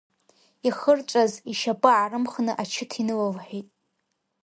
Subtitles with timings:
[0.67, 3.67] Ихырҵәаз ишьапы аарымхны, ачыҭ инылалҳәеит.